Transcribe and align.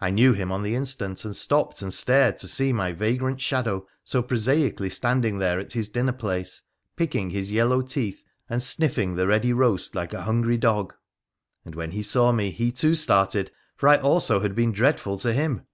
I 0.00 0.10
knew 0.10 0.32
him 0.32 0.50
on 0.50 0.64
the 0.64 0.74
instant, 0.74 1.24
and 1.24 1.36
stopped 1.36 1.80
and 1.80 1.94
stared 1.94 2.36
to 2.38 2.48
see 2.48 2.72
my 2.72 2.90
vagrant 2.90 3.40
shadow 3.40 3.86
so 4.02 4.20
prosaically 4.20 4.90
standing 4.90 5.38
there 5.38 5.60
at 5.60 5.72
his 5.74 5.88
dinner 5.88 6.14
place, 6.14 6.62
picking 6.96 7.30
his 7.30 7.52
yellow 7.52 7.80
teeth 7.82 8.24
and 8.50 8.60
sniffing 8.60 9.14
the 9.14 9.28
ready 9.28 9.52
roast 9.52 9.94
like 9.94 10.12
a 10.12 10.22
hungry 10.22 10.58
dog. 10.58 10.94
And 11.64 11.76
when 11.76 11.92
he 11.92 12.02
saw 12.02 12.32
me 12.32 12.50
he 12.50 12.72
too 12.72 12.96
started, 12.96 13.52
for 13.76 13.88
I 13.88 13.98
also 13.98 14.40
had 14.40 14.56
been 14.56 14.72
dreadful 14.72 15.16
to 15.20 15.32
him. 15.32 15.64